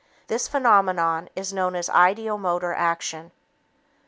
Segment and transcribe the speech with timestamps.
[0.29, 3.29] This phenomenon is known as an ideomotor action.